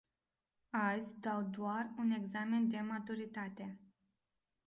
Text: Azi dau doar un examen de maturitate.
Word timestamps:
Azi 0.83 1.11
dau 1.27 1.41
doar 1.57 1.91
un 1.97 2.11
examen 2.11 2.67
de 2.69 2.81
maturitate. 2.89 3.69